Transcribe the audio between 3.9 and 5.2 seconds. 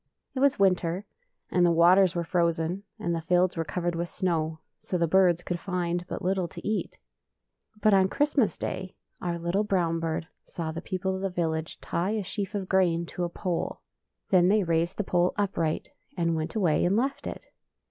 with snow, so the